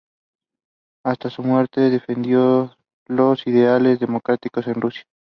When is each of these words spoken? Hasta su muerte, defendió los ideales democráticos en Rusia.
Hasta 1.05 1.29
su 1.29 1.43
muerte, 1.43 1.79
defendió 1.91 2.75
los 3.05 3.45
ideales 3.45 3.99
democráticos 3.99 4.65
en 4.65 4.81
Rusia. 4.81 5.03